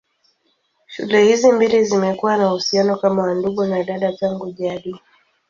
Shule 0.87 1.23
hizi 1.23 1.51
mbili 1.51 1.83
zimekuwa 1.83 2.37
na 2.37 2.49
uhusiano 2.53 2.95
kama 2.95 3.23
wa 3.23 3.35
ndugu 3.35 3.65
na 3.65 3.83
dada 3.83 4.13
tangu 4.13 4.51
jadi. 4.51 5.01